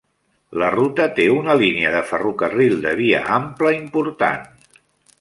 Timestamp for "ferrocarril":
2.13-2.75